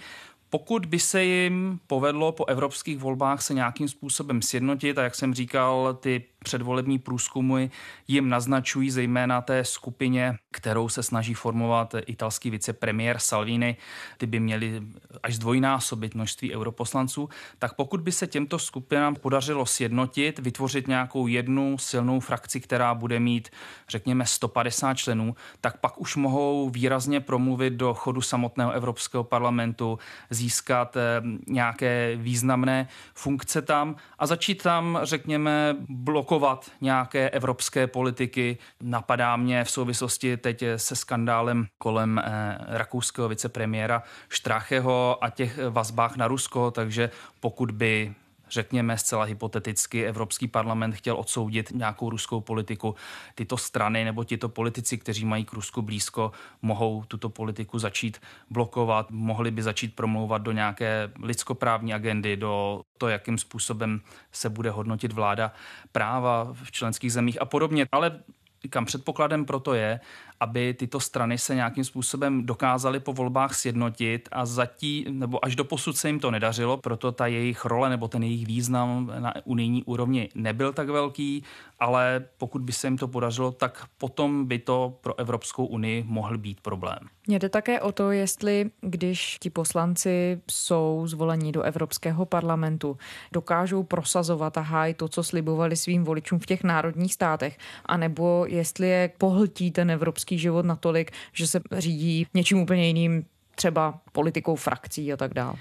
Pokud 0.51 0.87
by 0.87 0.99
se 0.99 1.25
jim 1.25 1.81
povedlo 1.87 2.33
po 2.33 2.45
evropských 2.45 2.99
volbách 2.99 3.43
se 3.43 3.55
nějakým 3.55 3.89
způsobem 3.89 4.43
sjednotit, 4.43 4.99
a 4.99 5.03
jak 5.03 5.15
jsem 5.15 5.35
říkal, 5.35 5.95
ty 5.95 6.25
předvolební 6.45 6.99
průzkumy 6.99 7.69
jim 8.09 8.29
naznačují 8.29 8.91
zejména 8.91 9.41
té 9.41 9.65
skupině, 9.65 10.37
kterou 10.51 10.89
se 10.89 11.03
snaží 11.03 11.35
formovat 11.35 11.95
italský 12.07 12.51
vicepremiér 12.51 13.19
Salvini, 13.19 13.77
ty 14.19 14.27
by 14.27 14.41
měli 14.41 14.83
až 15.23 15.35
zdvojnásobit 15.35 16.15
množství 16.15 16.55
europoslanců, 16.55 17.29
tak 17.59 17.75
pokud 17.75 18.01
by 18.01 18.13
se 18.13 18.27
těmto 18.27 18.59
skupinám 18.59 19.15
podařilo 19.15 19.67
sjednotit, 19.67 20.39
vytvořit 20.39 20.89
nějakou 20.89 21.27
jednu 21.27 21.79
silnou 21.79 22.21
frakci, 22.21 22.61
která 22.61 22.95
bude 22.95 23.21
mít, 23.21 23.49
řekněme, 23.89 24.27
150 24.27 24.95
členů, 24.95 25.35
tak 25.61 25.81
pak 25.81 26.01
už 26.01 26.17
mohou 26.17 26.71
výrazně 26.71 27.21
promluvit 27.21 27.73
do 27.73 27.95
chodu 27.95 28.21
samotného 28.21 28.73
Evropského 28.73 29.25
parlamentu, 29.25 29.99
získat 30.41 30.97
eh, 30.97 31.01
nějaké 31.47 32.17
významné 32.17 32.89
funkce 33.15 33.63
tam 33.63 33.97
a 34.19 34.27
začít 34.27 34.63
tam, 34.63 34.99
řekněme, 35.03 35.77
blok 35.89 36.31
blokovat 36.31 36.71
nějaké 36.81 37.31
evropské 37.31 37.87
politiky. 37.87 38.59
Napadá 38.83 39.37
mě 39.37 39.65
v 39.65 39.71
souvislosti 39.71 40.37
teď 40.37 40.65
se 40.77 40.97
skandálem 40.97 41.67
kolem 41.79 42.19
eh, 42.19 42.59
rakouského 42.67 43.29
vicepremiéra 43.29 44.03
Štracheho 44.29 45.25
a 45.25 45.31
těch 45.31 45.59
vazbách 45.71 46.17
na 46.17 46.29
Rusko, 46.29 46.71
takže 46.71 47.11
pokud 47.41 47.71
by 47.71 48.15
řekněme 48.51 48.99
zcela 48.99 49.25
hypoteticky, 49.25 50.07
Evropský 50.07 50.49
parlament 50.49 50.95
chtěl 50.95 51.17
odsoudit 51.17 51.71
nějakou 51.71 52.11
ruskou 52.11 52.41
politiku. 52.41 52.95
Tyto 53.35 53.57
strany 53.57 54.05
nebo 54.05 54.25
tito 54.25 54.49
politici, 54.49 54.99
kteří 54.99 55.25
mají 55.25 55.45
k 55.45 55.53
Rusku 55.53 55.83
blízko, 55.83 56.33
mohou 56.63 57.05
tuto 57.09 57.29
politiku 57.29 57.79
začít 57.79 58.21
blokovat, 58.51 59.11
mohli 59.11 59.51
by 59.51 59.63
začít 59.63 59.97
promlouvat 59.97 60.43
do 60.43 60.53
nějaké 60.53 61.11
lidskoprávní 61.23 61.95
agendy, 61.95 62.37
do 62.37 62.83
to, 62.99 63.09
jakým 63.09 63.39
způsobem 63.39 64.01
se 64.33 64.51
bude 64.51 64.71
hodnotit 64.71 65.13
vláda 65.13 65.53
práva 65.93 66.49
v 66.65 66.71
členských 66.71 67.13
zemích 67.13 67.43
a 67.43 67.45
podobně. 67.45 67.87
Ale 67.93 68.21
kam 68.69 68.85
předpokladem 68.85 69.45
proto 69.45 69.75
je, 69.75 70.01
aby 70.41 70.75
tyto 70.75 71.01
strany 71.01 71.39
se 71.39 71.55
nějakým 71.55 71.85
způsobem 71.85 72.47
dokázaly 72.47 73.01
po 73.01 73.13
volbách 73.13 73.55
sjednotit 73.55 74.29
a 74.33 74.47
zatím, 74.47 75.19
nebo 75.19 75.45
až 75.45 75.57
do 75.57 75.65
posud 75.65 75.97
se 75.97 76.09
jim 76.09 76.21
to 76.21 76.31
nedařilo, 76.31 76.77
proto 76.77 77.13
ta 77.13 77.27
jejich 77.27 77.65
role 77.65 77.91
nebo 77.91 78.09
ten 78.09 78.23
jejich 78.23 78.47
význam 78.47 79.13
na 79.19 79.35
unijní 79.45 79.85
úrovni 79.85 80.29
nebyl 80.35 80.73
tak 80.73 80.89
velký, 80.89 81.45
ale 81.81 82.25
pokud 82.39 82.63
by 82.63 82.73
se 82.73 82.87
jim 82.87 82.99
to 82.99 83.09
podařilo, 83.09 83.53
tak 83.53 83.87
potom 83.99 84.47
by 84.47 84.59
to 84.59 84.99
pro 85.01 85.19
Evropskou 85.19 85.67
unii 85.67 86.05
mohl 86.07 86.39
být 86.39 86.61
problém. 86.61 86.99
Mně 87.27 87.39
jde 87.39 87.49
také 87.49 87.81
o 87.81 87.93
to, 87.93 88.11
jestli 88.11 88.71
když 88.81 89.39
ti 89.41 89.51
poslanci 89.51 90.41
jsou 90.51 91.03
zvoleni 91.07 91.53
do 91.53 91.63
Evropského 91.63 92.27
parlamentu, 92.27 92.99
dokážou 93.33 93.83
prosazovat 93.83 94.59
a 94.59 94.61
hájit 94.61 94.97
to, 94.97 95.09
co 95.09 95.23
slibovali 95.23 95.77
svým 95.77 96.05
voličům 96.05 96.39
v 96.39 96.47
těch 96.47 96.65
národních 96.65 97.15
státech, 97.15 97.59
anebo 97.87 98.47
jestli 98.51 98.89
je 98.89 99.11
pohltí 99.19 99.71
ten 99.71 99.91
evropský 99.91 100.39
život 100.39 100.67
natolik, 100.67 101.11
že 101.33 101.47
se 101.47 101.61
řídí 101.79 102.27
něčím 102.35 102.59
úplně 102.59 102.87
jiným, 102.87 103.25
třeba 103.55 104.01
politikou 104.13 104.57
frakcí 104.57 105.13
a 105.13 105.17
tak 105.17 105.35
dále. 105.35 105.55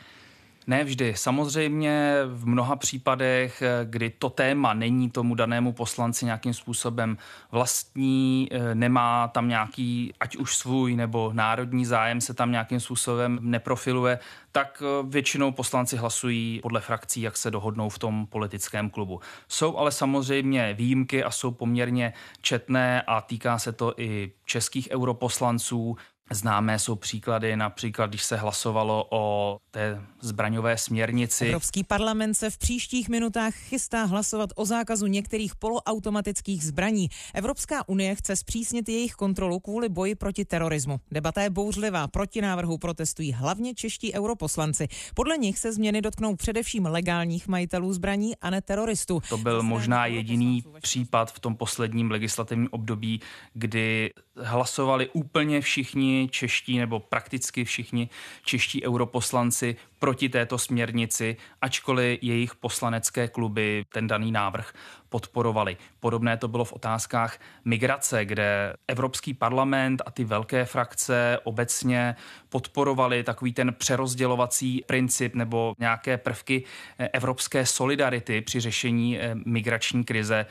Ne 0.67 0.83
vždy. 0.83 1.13
Samozřejmě 1.17 2.17
v 2.25 2.47
mnoha 2.47 2.75
případech, 2.75 3.63
kdy 3.83 4.09
to 4.09 4.29
téma 4.29 4.73
není 4.73 5.09
tomu 5.09 5.35
danému 5.35 5.73
poslanci 5.73 6.25
nějakým 6.25 6.53
způsobem 6.53 7.17
vlastní, 7.51 8.47
eh, 8.51 8.75
nemá 8.75 9.27
tam 9.27 9.47
nějaký, 9.47 10.13
ať 10.19 10.35
už 10.35 10.57
svůj 10.57 10.95
nebo 10.95 11.31
národní 11.33 11.85
zájem 11.85 12.21
se 12.21 12.33
tam 12.33 12.51
nějakým 12.51 12.79
způsobem 12.79 13.39
neprofiluje, 13.41 14.19
tak 14.51 14.83
eh, 14.85 15.07
většinou 15.09 15.51
poslanci 15.51 15.97
hlasují 15.97 16.59
podle 16.63 16.81
frakcí, 16.81 17.21
jak 17.21 17.37
se 17.37 17.51
dohodnou 17.51 17.89
v 17.89 17.99
tom 17.99 18.27
politickém 18.27 18.89
klubu. 18.89 19.21
Jsou 19.47 19.77
ale 19.77 19.91
samozřejmě 19.91 20.73
výjimky 20.73 21.23
a 21.23 21.31
jsou 21.31 21.51
poměrně 21.51 22.13
četné 22.41 23.01
a 23.01 23.21
týká 23.21 23.59
se 23.59 23.71
to 23.71 23.93
i 23.97 24.31
českých 24.45 24.91
europoslanců, 24.91 25.97
Známé 26.31 26.79
jsou 26.79 26.95
příklady, 26.95 27.55
například 27.55 28.07
když 28.07 28.23
se 28.23 28.37
hlasovalo 28.37 29.07
o 29.09 29.57
té 29.71 30.01
zbraňové 30.21 30.77
směrnici. 30.77 31.45
Evropský 31.45 31.83
parlament 31.83 32.33
se 32.33 32.49
v 32.49 32.57
příštích 32.57 33.09
minutách 33.09 33.53
chystá 33.55 34.03
hlasovat 34.03 34.49
o 34.55 34.65
zákazu 34.65 35.07
některých 35.07 35.55
poloautomatických 35.55 36.63
zbraní. 36.63 37.09
Evropská 37.33 37.89
unie 37.89 38.15
chce 38.15 38.35
zpřísnit 38.35 38.89
jejich 38.89 39.13
kontrolu 39.13 39.59
kvůli 39.59 39.89
boji 39.89 40.15
proti 40.15 40.45
terorismu. 40.45 40.99
Debata 41.11 41.41
je 41.41 41.49
bouřlivá, 41.49 42.07
proti 42.07 42.41
návrhu 42.41 42.77
protestují 42.77 43.31
hlavně 43.31 43.73
čeští 43.73 44.13
europoslanci. 44.13 44.87
Podle 45.13 45.37
nich 45.37 45.59
se 45.59 45.73
změny 45.73 46.01
dotknou 46.01 46.35
především 46.35 46.85
legálních 46.85 47.47
majitelů 47.47 47.93
zbraní 47.93 48.37
a 48.41 48.49
ne 48.49 48.61
teroristů. 48.61 49.21
To 49.29 49.37
byl 49.37 49.63
možná 49.63 50.05
jediný 50.05 50.63
případ 50.81 51.31
v 51.31 51.39
tom 51.39 51.55
posledním 51.55 52.11
legislativním 52.11 52.69
období, 52.71 53.21
kdy 53.53 54.13
hlasovali 54.35 55.09
úplně 55.13 55.61
všichni 55.61 56.18
čeští 56.27 56.77
nebo 56.77 56.99
prakticky 56.99 57.63
všichni 57.63 58.09
čeští 58.43 58.85
europoslanci 58.85 59.75
proti 59.99 60.29
této 60.29 60.57
směrnici, 60.57 61.37
ačkoliv 61.61 62.19
jejich 62.21 62.55
poslanecké 62.55 63.27
kluby 63.27 63.85
ten 63.93 64.07
daný 64.07 64.31
návrh 64.31 64.73
podporovali. 65.09 65.77
Podobné 65.99 66.37
to 66.37 66.47
bylo 66.47 66.65
v 66.65 66.73
otázkách 66.73 67.39
migrace, 67.65 68.25
kde 68.25 68.73
Evropský 68.87 69.33
parlament 69.33 70.01
a 70.05 70.11
ty 70.11 70.23
velké 70.23 70.65
frakce 70.65 71.39
obecně 71.43 72.15
podporovali 72.49 73.23
takový 73.23 73.53
ten 73.53 73.73
přerozdělovací 73.73 74.83
princip 74.87 75.35
nebo 75.35 75.73
nějaké 75.79 76.17
prvky 76.17 76.63
evropské 77.13 77.65
solidarity 77.65 78.41
při 78.41 78.59
řešení 78.59 79.19
eh, 79.19 79.35
migrační 79.45 80.03
krize. 80.03 80.45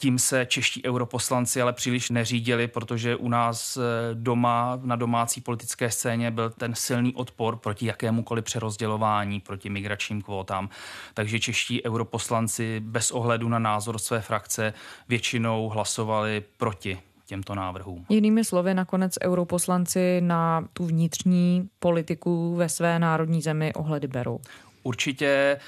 Tím 0.00 0.18
se 0.18 0.46
čeští 0.46 0.84
europoslanci 0.84 1.62
ale 1.62 1.72
příliš 1.72 2.10
neřídili, 2.10 2.68
protože 2.68 3.16
u 3.16 3.28
nás 3.28 3.76
eh, 3.76 3.80
doma 4.14 4.80
na 4.82 4.96
domácí 4.96 5.40
politické 5.40 5.90
scéně 5.90 6.30
byl 6.30 6.50
ten 6.50 6.74
silný 6.74 7.14
odpor 7.14 7.56
proti 7.56 7.86
jakémukoliv 7.86 8.44
přerozdělování, 8.44 9.40
proti 9.40 9.70
migračním 9.70 10.22
kvótám. 10.22 10.68
Takže 11.14 11.40
čeští 11.40 11.84
europoslanci 11.84 12.80
bez 12.80 13.10
ohledu 13.10 13.48
na 13.48 13.58
názor 13.58 13.98
své 13.98 14.20
frakce 14.20 14.74
většinou 15.08 15.68
hlasovali 15.68 16.42
proti 16.56 16.98
těmto 17.26 17.54
návrhům. 17.54 18.06
Jinými 18.08 18.44
slovy, 18.44 18.74
nakonec 18.74 19.14
europoslanci 19.22 20.20
na 20.20 20.68
tu 20.72 20.86
vnitřní 20.86 21.68
politiku 21.78 22.54
ve 22.56 22.68
své 22.68 22.98
národní 22.98 23.42
zemi 23.42 23.72
ohledy 23.74 24.06
berou. 24.06 24.40
Určitě 24.82 25.58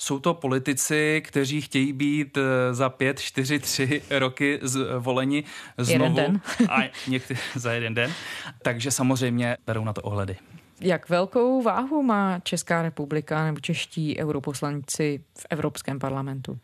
jsou 0.00 0.18
to 0.18 0.34
politici, 0.34 1.22
kteří 1.24 1.60
chtějí 1.60 1.92
být 1.92 2.36
eh, 2.36 2.74
za 2.74 2.88
pět, 2.88 3.20
čtyři, 3.20 3.58
tři 3.58 4.02
roky 4.10 4.58
zvoleni 4.62 5.44
znovu. 5.78 6.04
Jeden 6.04 6.14
den. 6.14 6.40
a 6.68 6.90
někdy 7.08 7.36
za 7.54 7.72
jeden 7.72 7.94
den. 7.94 8.12
Takže 8.62 8.90
samozřejmě 8.90 9.56
berou 9.66 9.84
na 9.84 9.92
to 9.92 10.02
ohledy. 10.02 10.36
Jak 10.80 11.08
velkou 11.08 11.62
váhu 11.62 12.02
má 12.02 12.40
Česká 12.42 12.82
republika 12.82 13.44
nebo 13.44 13.60
čeští 13.60 14.18
europoslanci 14.18 15.24
v 15.38 15.46
Evropském 15.50 15.98
parlamentu? 15.98 16.58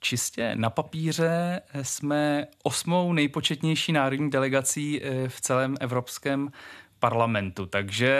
Čistě 0.00 0.52
na 0.54 0.70
papíře 0.70 1.60
jsme 1.82 2.46
osmou 2.62 3.12
nejpočetnější 3.12 3.92
národní 3.92 4.30
delegací 4.30 5.02
eh, 5.02 5.28
v 5.28 5.40
celém 5.40 5.76
Evropském 5.80 6.50
parlamentu. 7.00 7.66
Takže 7.66 8.18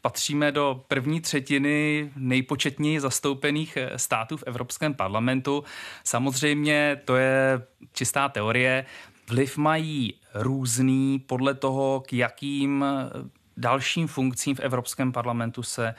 patříme 0.00 0.52
do 0.52 0.84
první 0.88 1.20
třetiny 1.20 2.10
nejpočetněji 2.16 3.00
zastoupených 3.00 3.76
eh, 3.76 3.98
států 3.98 4.36
v 4.36 4.44
Evropském 4.46 4.94
parlamentu. 4.94 5.64
Samozřejmě 6.04 7.00
to 7.04 7.16
je 7.16 7.62
čistá 7.92 8.28
teorie. 8.28 8.84
Vliv 9.28 9.56
mají 9.56 10.14
různý 10.34 11.18
podle 11.18 11.54
toho, 11.54 12.02
k 12.06 12.12
jakým 12.12 12.84
eh, 12.84 13.37
dalším 13.58 14.06
funkcím 14.06 14.56
v 14.56 14.60
Evropském 14.60 15.12
parlamentu 15.12 15.62
se 15.62 15.94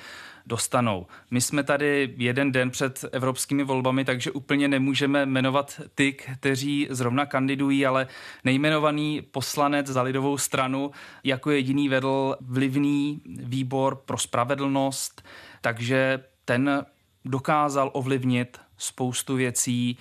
dostanou. 0.45 1.07
My 1.31 1.41
jsme 1.41 1.63
tady 1.63 2.13
jeden 2.17 2.51
den 2.51 2.71
před 2.71 3.05
evropskými 3.11 3.63
volbami, 3.63 4.05
takže 4.05 4.31
úplně 4.31 4.67
nemůžeme 4.67 5.25
jmenovat 5.25 5.81
ty, 5.95 6.13
kteří 6.13 6.87
zrovna 6.89 7.25
kandidují, 7.25 7.85
ale 7.85 8.07
nejmenovaný 8.43 9.21
poslanec 9.21 9.87
za 9.87 10.01
lidovou 10.01 10.37
stranu 10.37 10.91
jako 11.23 11.51
jediný 11.51 11.89
vedl 11.89 12.35
vlivný 12.41 13.21
výbor 13.25 13.95
pro 13.95 14.17
spravedlnost, 14.17 15.23
takže 15.61 16.23
ten 16.45 16.85
dokázal 17.25 17.91
ovlivnit 17.93 18.57
spoustu 18.77 19.35
věcí, 19.35 19.97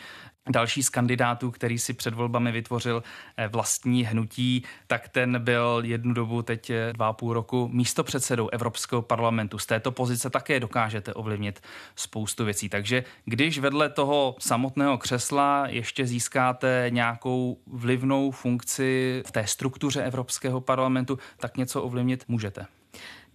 Další 0.51 0.83
z 0.83 0.89
kandidátů, 0.89 1.51
který 1.51 1.79
si 1.79 1.93
před 1.93 2.15
volbami 2.15 2.53
vytvořil 2.53 3.03
eh, 3.37 3.49
vlastní 3.49 4.05
hnutí, 4.05 4.63
tak 4.87 5.09
ten 5.09 5.45
byl 5.45 5.81
jednu 5.85 6.15
dobu, 6.15 6.43
teď 6.43 6.71
eh, 6.71 6.93
dva 6.93 7.09
a 7.09 7.13
půl 7.13 7.33
roku, 7.33 7.69
místo 7.73 8.05
předsedou 8.05 8.49
Evropského 8.49 9.03
parlamentu. 9.03 9.59
Z 9.59 9.67
této 9.67 9.93
pozice 9.93 10.31
také 10.31 10.61
dokážete 10.61 11.15
ovlivnit 11.15 11.61
spoustu 11.97 12.45
věcí. 12.45 12.69
Takže 12.69 13.05
když 13.25 13.59
vedle 13.59 13.89
toho 13.89 14.37
samotného 14.39 14.99
křesla 14.99 15.67
ještě 15.69 16.07
získáte 16.07 16.87
nějakou 16.89 17.59
vlivnou 17.67 18.31
funkci 18.31 19.23
v 19.27 19.33
té 19.33 19.47
struktuře 19.47 20.03
Evropského 20.03 20.61
parlamentu, 20.61 21.19
tak 21.37 21.57
něco 21.57 21.83
ovlivnit 21.83 22.25
můžete. 22.29 22.78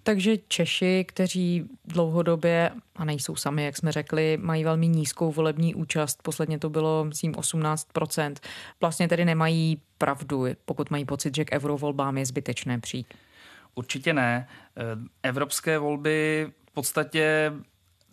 Takže 0.04 0.38
Češi, 0.48 1.06
kteří 1.08 1.70
dlouhodobě, 1.86 2.72
a 2.96 3.06
nejsou 3.06 3.36
sami, 3.36 3.66
jak 3.66 3.78
jsme 3.78 3.92
řekli, 3.92 4.38
mají 4.42 4.64
velmi 4.64 4.88
nízkou 4.88 5.32
volební 5.32 5.76
účast, 5.76 6.24
posledně 6.24 6.60
to 6.60 6.70
bylo, 6.70 7.06
myslím, 7.06 7.32
18%, 7.32 8.36
vlastně 8.82 9.08
tedy 9.08 9.26
nemají 9.26 9.82
pravdu, 9.98 10.46
pokud 10.66 10.92
mají 10.92 11.06
pocit, 11.06 11.36
že 11.36 11.46
k 11.46 11.52
eurovolbám 11.56 12.18
je 12.18 12.26
zbytečné 12.26 12.80
přijít. 12.80 13.14
Určitě 13.76 14.14
ne. 14.14 14.48
Evropské 15.24 15.78
volby 15.80 16.48
v 16.70 16.72
podstatě 16.72 17.54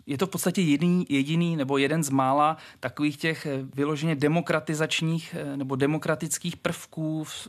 je 0.07 0.19
to 0.19 0.27
v 0.27 0.31
podstatě 0.31 0.63
jediný, 0.63 1.07
jediný 1.09 1.57
nebo 1.57 1.79
jeden 1.79 2.03
z 2.03 2.11
mála 2.11 2.57
takových 2.81 3.17
těch 3.17 3.47
vyloženě 3.75 4.15
demokratizačních 4.15 5.37
nebo 5.57 5.77
demokratických 5.77 6.57
prvků 6.57 7.25
v, 7.25 7.49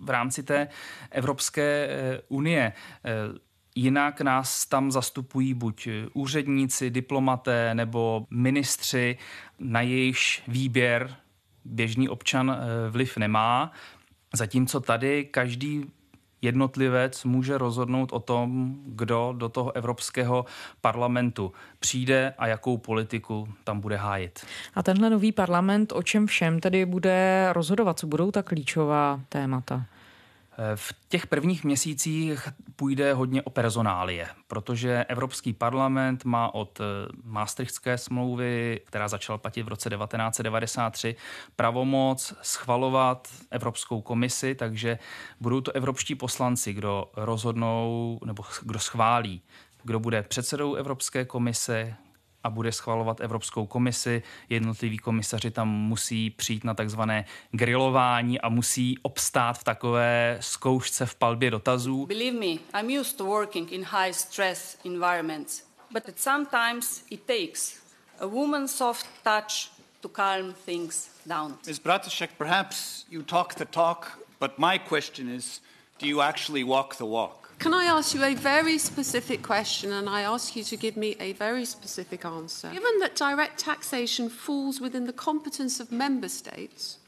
v 0.00 0.10
rámci 0.10 0.42
té 0.42 0.68
Evropské 1.10 1.88
unie. 2.28 2.72
Jinak 3.78 4.20
nás 4.20 4.66
tam 4.66 4.90
zastupují 4.90 5.54
buď 5.54 5.88
úředníci, 6.14 6.90
diplomaté 6.90 7.74
nebo 7.74 8.26
ministři, 8.30 9.18
na 9.58 9.80
jejichž 9.80 10.42
výběr 10.48 11.16
běžný 11.64 12.08
občan 12.08 12.50
eh, 12.50 12.90
vliv 12.90 13.16
nemá. 13.16 13.72
Zatímco 14.34 14.80
tady 14.80 15.24
každý 15.24 15.84
jednotlivec 16.42 17.24
může 17.24 17.58
rozhodnout 17.58 18.12
o 18.12 18.20
tom, 18.20 18.76
kdo 18.86 19.34
do 19.36 19.48
toho 19.48 19.76
Evropského 19.76 20.44
parlamentu 20.80 21.52
přijde 21.78 22.34
a 22.38 22.46
jakou 22.46 22.78
politiku 22.78 23.48
tam 23.64 23.80
bude 23.80 23.96
hájit. 23.96 24.46
A 24.74 24.82
tenhle 24.82 25.10
nový 25.10 25.32
parlament 25.32 25.92
o 25.92 26.02
čem 26.02 26.26
všem 26.26 26.60
tedy 26.60 26.86
bude 26.86 27.48
rozhodovat? 27.52 27.98
Co 27.98 28.06
budou 28.06 28.30
ta 28.30 28.42
klíčová 28.42 29.20
témata? 29.28 29.86
V 30.74 30.94
těch 31.08 31.26
prvních 31.26 31.64
měsících 31.64 32.48
půjde 32.76 33.14
hodně 33.14 33.42
o 33.42 33.50
personálie, 33.50 34.28
protože 34.46 35.04
Evropský 35.08 35.52
parlament 35.52 36.24
má 36.24 36.54
od 36.54 36.80
eh, 36.80 36.84
Maastrichtské 37.24 37.98
smlouvy, 37.98 38.80
která 38.84 39.08
začala 39.08 39.38
platit 39.38 39.62
v 39.62 39.68
roce 39.68 39.90
1993, 39.90 41.16
pravomoc 41.56 42.34
schvalovat 42.42 43.28
Evropskou 43.50 44.00
komisi, 44.00 44.54
takže 44.54 44.98
budou 45.40 45.60
to 45.60 45.72
evropští 45.72 46.14
poslanci, 46.14 46.72
kdo 46.72 47.10
rozhodnou 47.16 48.18
nebo 48.24 48.44
kdo 48.62 48.78
schválí 48.78 49.42
kdo 49.86 50.00
bude 50.00 50.22
předsedou 50.22 50.74
Evropské 50.74 51.24
komise, 51.24 51.94
a 52.46 52.50
bude 52.50 52.72
schvalovat 52.72 53.20
Evropskou 53.20 53.66
komisi. 53.66 54.22
Jednotliví 54.48 54.98
komisaři 54.98 55.50
tam 55.50 55.68
musí 55.68 56.30
přijít 56.30 56.64
na 56.64 56.74
takzvané 56.74 57.24
grilování 57.50 58.40
a 58.40 58.48
musí 58.48 58.98
obstát 59.02 59.58
v 59.58 59.64
takové 59.64 60.38
zkoušce 60.40 61.06
v 61.06 61.14
palbě 61.14 61.50
dotazů. 61.50 62.06
Believe 62.06 62.38
me, 62.38 62.46
I'm 62.80 63.00
used 63.00 63.16
to 63.16 63.24
working 63.24 63.72
in 63.72 63.84
high 63.84 64.12
stress 64.12 64.78
environments, 64.84 65.62
but 65.90 66.02
sometimes 66.16 67.04
it 67.10 67.20
takes 67.26 67.80
a 68.20 68.26
woman's 68.26 68.76
soft 68.76 69.06
touch 69.24 69.70
to 70.00 70.08
calm 70.08 70.54
things 70.64 71.10
down. 71.26 71.58
Ms. 71.66 71.78
Bratušek, 71.78 72.30
perhaps 72.38 73.06
you 73.10 73.22
talk 73.22 73.54
the 73.54 73.64
talk, 73.64 74.18
but 74.40 74.58
my 74.58 74.78
question 74.78 75.28
is, 75.28 75.60
do 75.98 76.06
you 76.06 76.22
actually 76.22 76.64
walk 76.64 76.96
the 76.96 77.04
walk? 77.04 77.45
Can 77.58 77.72
I 77.74 77.86
ask 77.86 78.14
you 78.14 78.24
a 78.24 78.34
very 78.34 78.78
specific 78.78 79.42
question 79.42 79.92
and 79.92 80.08
I 80.08 80.22
ask 80.22 80.56
you 80.56 80.64
to 80.64 80.76
give 80.76 80.96
me 80.96 81.16
a 81.18 81.32
very 81.32 81.66
specific 81.66 82.24
answer? 82.24 82.70
Given 82.70 83.00
that 83.00 83.16
direct 83.16 83.64
taxation 83.64 84.28
falls 84.28 84.80
within 84.80 85.06
the 85.06 85.12
competence 85.12 85.82
of 85.82 85.90
member 85.90 86.28
states, 86.28 86.98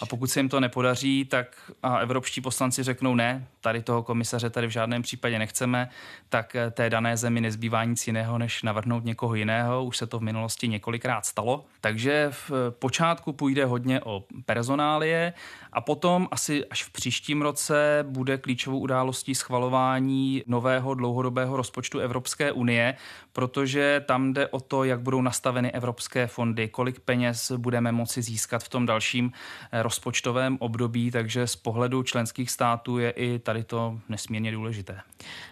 a 0.00 0.06
pokud 0.06 0.28
se 0.28 0.40
jim 0.40 0.48
to 0.48 0.60
nepodaří, 0.60 1.24
tak 1.24 1.70
a 1.82 1.98
evropští 1.98 2.40
poslanci 2.40 2.82
řeknou 2.82 3.14
ne, 3.14 3.48
tady 3.62 3.82
toho 3.82 4.02
komisaře 4.02 4.50
tady 4.50 4.66
v 4.66 4.70
žádném 4.70 5.02
případě 5.02 5.38
nechceme, 5.38 5.88
tak 6.28 6.56
eh, 6.56 6.70
té 6.70 6.90
dané 6.90 7.16
zemi 7.16 7.40
nezbývá 7.40 7.84
nic 7.84 8.06
jiného, 8.06 8.38
než 8.38 8.62
navrhnout 8.62 9.04
někoho 9.04 9.34
jiného. 9.34 9.84
Už 9.84 9.96
se 9.96 10.06
to 10.06 10.18
v 10.18 10.22
minulosti 10.22 10.68
několikrát 10.68 11.26
stalo. 11.26 11.64
Takže 11.80 12.28
v 12.30 12.50
eh, 12.50 12.70
počátku 12.70 13.32
půjde 13.32 13.64
hodně 13.64 14.00
o 14.00 14.24
personálie 14.46 15.32
a 15.72 15.80
potom 15.80 16.28
asi 16.30 16.64
až 16.64 16.84
v 16.84 16.90
příštím 16.90 17.42
roce 17.42 18.04
bude 18.08 18.38
klíčovou 18.38 18.78
událostí 18.78 19.34
schvalování 19.34 20.42
nového 20.46 20.94
dlouhodobého 20.94 21.56
rozpočtu 21.56 21.98
Evropské 21.98 22.52
unie, 22.52 22.96
protože 23.32 24.04
tam 24.06 24.32
jde 24.32 24.48
o 24.48 24.60
to, 24.60 24.84
jak 24.84 25.00
budou 25.00 25.22
nastaveny 25.22 25.72
evropské 25.72 26.26
fondy, 26.26 26.68
kolik 26.68 27.00
peněz 27.00 27.52
budeme 27.56 27.92
moci 27.92 28.22
získat 28.22 28.64
v 28.64 28.68
tom 28.68 28.86
dalším 28.86 29.32
eh, 29.72 29.82
rozpočtovém 29.82 30.56
období, 30.60 31.10
takže 31.10 31.46
z 31.46 31.56
pohledu 31.56 32.02
členských 32.02 32.50
států 32.50 32.98
je 32.98 33.10
i 33.10 33.38
tady 33.38 33.51
to 33.64 34.00
nesmírně 34.08 34.52
důležité. 34.52 35.00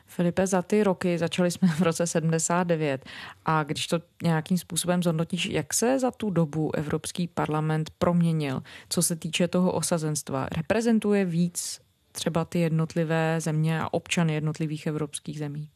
Filipe, 0.07 0.47
za 0.47 0.63
ty 0.63 0.83
roky, 0.83 1.19
začali 1.19 1.51
jsme 1.51 1.69
v 1.69 1.81
roce 1.81 2.07
79 2.07 3.05
a 3.45 3.63
když 3.63 3.87
to 3.87 4.01
nějakým 4.23 4.59
způsobem 4.59 5.03
zhodnotíš, 5.03 5.47
jak 5.47 5.75
se 5.75 5.99
za 5.99 6.11
tu 6.11 6.31
dobu 6.31 6.77
Evropský 6.77 7.29
parlament 7.29 7.91
proměnil, 7.99 8.63
co 8.89 9.03
se 9.03 9.17
týče 9.17 9.49
toho 9.49 9.73
osazenstva? 9.73 10.49
Reprezentuje 10.57 11.25
víc 11.25 11.81
třeba 12.13 12.45
ty 12.45 12.59
jednotlivé 12.59 13.41
země 13.41 13.81
a 13.81 13.93
občany 13.93 14.35
jednotlivých 14.35 14.87
evropských 14.87 15.39
zemí? 15.39 15.69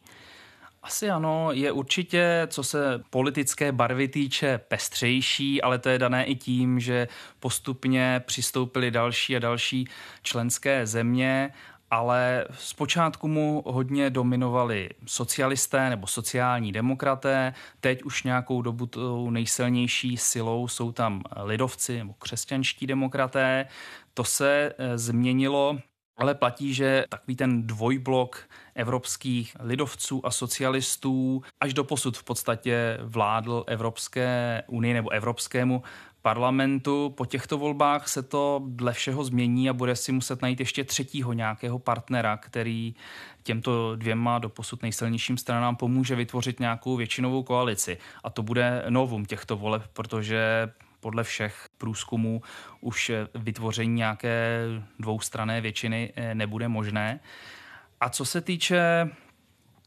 Asi 0.85 1.11
ano, 1.11 1.49
je 1.53 1.73
určitě, 1.73 2.47
co 2.51 2.63
se 2.63 3.03
politické 3.11 3.73
barvy 3.73 4.09
týče, 4.09 4.59
pestřejší, 4.59 5.63
ale 5.63 5.79
to 5.79 5.89
je 5.89 5.99
dané 5.99 6.25
i 6.25 6.35
tím, 6.35 6.81
že 6.81 7.09
postupně 7.41 8.23
přistoupily 8.27 8.91
další 8.91 9.37
a 9.37 9.39
další 9.39 9.89
členské 10.23 10.87
země 10.87 11.53
ale 11.95 12.47
zpočátku 12.59 13.29
mu 13.29 13.63
hodně 13.67 14.11
dominovali 14.11 14.91
socialisté 15.07 15.91
nebo 15.91 16.07
sociální 16.07 16.73
demokraté, 16.73 17.55
teď 17.81 18.03
už 18.03 18.23
nějakou 18.23 18.63
dobu 18.63 18.87
tou 18.87 19.31
nejsilnější 19.31 20.17
silou 20.17 20.69
jsou 20.69 20.93
tam 20.93 21.23
lidovci 21.43 21.99
nebo 21.99 22.13
křesťanští 22.13 22.87
demokraté. 22.87 23.67
To 24.15 24.25
se 24.25 24.73
eh, 24.79 24.99
změnilo 24.99 25.79
ale 26.17 26.35
platí, 26.35 26.75
že 26.75 27.05
takový 27.09 27.37
ten 27.37 27.67
dvojblok 27.67 28.49
evropských 28.75 29.57
lidovců 29.61 30.27
a 30.27 30.31
socialistů 30.31 31.43
až 31.61 31.75
do 31.75 31.85
posud 31.85 32.17
v 32.17 32.25
podstatě 32.25 32.99
vládl 33.03 33.65
Evropské 33.67 34.63
unii 34.67 34.95
nebo 34.95 35.11
Evropskému 35.11 35.83
parlamentu. 36.25 37.15
Po 37.17 37.27
těchto 37.27 37.59
volbách 37.59 38.09
se 38.09 38.23
to 38.23 38.63
dle 38.67 38.93
všeho 38.93 39.25
změní 39.25 39.71
a 39.71 39.73
bude 39.73 39.97
si 39.97 40.13
muset 40.13 40.43
najít 40.43 40.61
ještě 40.61 40.85
třetího 40.85 41.33
nějakého 41.33 41.79
partnera, 41.79 42.37
který 42.37 42.95
těmto 43.43 43.97
dvěma 43.97 44.39
doposud 44.39 44.83
nejsilnějším 44.83 45.39
stranám 45.39 45.77
pomůže 45.77 46.17
vytvořit 46.17 46.61
nějakou 46.61 46.97
většinovou 46.97 47.43
koalici. 47.43 47.99
A 48.25 48.31
to 48.31 48.43
bude 48.43 48.85
novum 48.89 49.27
těchto 49.27 49.57
voleb, 49.57 49.83
protože 49.93 50.71
podle 51.01 51.25
všech 51.25 51.69
průzkumů 51.79 52.43
už 52.81 53.13
vytvoření 53.35 53.95
nějaké 53.95 54.61
dvoustrané 54.99 55.61
většiny 55.61 56.13
eh, 56.17 56.35
nebude 56.35 56.69
možné. 56.69 57.21
A 58.01 58.09
co 58.09 58.25
se 58.25 58.41
týče 58.41 59.11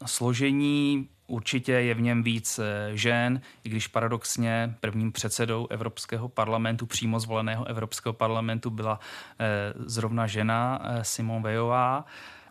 složení 0.06 1.08
Určitě 1.30 1.72
je 1.72 1.94
v 1.94 2.00
něm 2.00 2.22
víc 2.22 2.58
eh, 2.58 2.90
žen, 2.96 3.40
i 3.64 3.68
když 3.68 3.86
paradoxně 3.86 4.74
prvním 4.80 5.12
předsedou 5.12 5.66
Evropského 5.70 6.28
parlamentu, 6.28 6.86
přímo 6.86 7.20
zvoleného 7.20 7.64
Evropského 7.64 8.12
parlamentu, 8.12 8.70
byla 8.70 9.00
eh, 9.38 9.46
zrovna 9.76 10.26
žena 10.26 10.80
Simon 11.02 11.42
Vejová. 11.42 12.04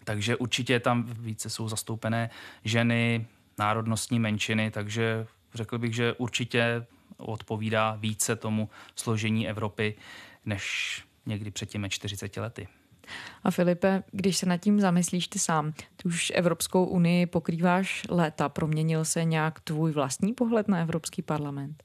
Takže 0.03 0.35
určitě 0.35 0.79
tam 0.79 1.03
více 1.03 1.49
jsou 1.49 1.69
zastoupené 1.69 2.29
ženy, 2.63 3.27
národnostní 3.57 4.19
menšiny, 4.19 4.71
takže 4.71 5.27
řekl 5.53 5.77
bych, 5.77 5.95
že 5.95 6.13
určitě 6.13 6.85
odpovídá 7.17 7.95
více 7.99 8.35
tomu 8.35 8.69
složení 8.95 9.49
Evropy 9.49 9.95
než 10.45 11.03
někdy 11.25 11.51
před 11.51 11.69
těmi 11.69 11.89
40 11.89 12.37
lety. 12.37 12.67
A 13.43 13.51
Filipe, 13.51 14.03
když 14.11 14.37
se 14.37 14.45
nad 14.45 14.57
tím 14.57 14.79
zamyslíš 14.79 15.27
ty 15.27 15.39
sám, 15.39 15.71
ty 15.71 16.05
už 16.05 16.31
Evropskou 16.35 16.85
unii 16.85 17.25
pokrýváš 17.25 18.03
léta, 18.09 18.49
proměnil 18.49 19.05
se 19.05 19.23
nějak 19.23 19.59
tvůj 19.59 19.91
vlastní 19.91 20.33
pohled 20.33 20.67
na 20.67 20.79
Evropský 20.79 21.21
parlament? 21.21 21.83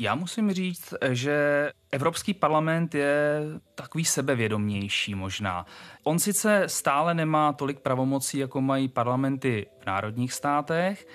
Já 0.00 0.14
musím 0.14 0.52
říct, 0.52 0.94
že 1.10 1.70
Evropský 1.92 2.34
parlament 2.34 2.94
je 2.94 3.40
takový 3.74 4.04
sebevědomější 4.04 5.14
možná. 5.14 5.66
On 6.02 6.18
sice 6.18 6.62
stále 6.66 7.14
nemá 7.14 7.52
tolik 7.52 7.80
pravomocí, 7.80 8.38
jako 8.38 8.60
mají 8.60 8.88
parlamenty 8.88 9.66
v 9.82 9.86
národních 9.86 10.32
státech, 10.32 11.06